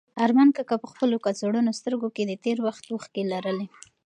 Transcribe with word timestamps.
ارمان 0.25 0.49
کاکا 0.55 0.75
په 0.83 0.87
خپلو 0.91 1.15
کڅوړنو 1.25 1.71
سترګو 1.79 2.07
کې 2.15 2.23
د 2.25 2.31
تېر 2.43 2.57
وخت 2.67 2.83
اوښکې 2.87 3.23
لرلې. 3.31 3.67